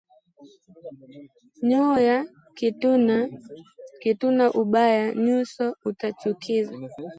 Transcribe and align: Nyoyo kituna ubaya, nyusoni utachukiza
Nyoyo 1.67 2.17
kituna 4.01 4.45
ubaya, 4.61 5.05
nyusoni 5.23 5.75
utachukiza 5.89 6.75